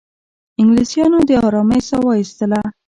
انګلیسیانو 0.59 1.19
د 1.29 1.31
آرامۍ 1.45 1.81
ساه 1.89 2.01
وایستله. 2.05 2.61